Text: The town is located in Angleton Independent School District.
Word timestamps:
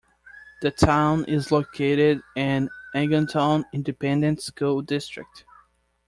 The 0.63 0.71
town 0.71 1.25
is 1.25 1.51
located 1.51 2.21
in 2.35 2.71
Angleton 2.95 3.65
Independent 3.71 4.41
School 4.41 4.81
District. 4.81 5.45